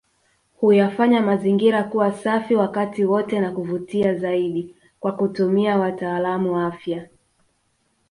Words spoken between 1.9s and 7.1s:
safi wakati wote na kuvutia zaidi Kwa kutumia watalaamu afya